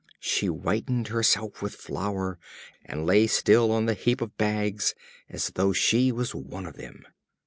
[0.19, 2.39] She whitened herself with flour,
[2.83, 4.95] and lay still on the heap of bags,
[5.29, 7.03] as though she was one of them.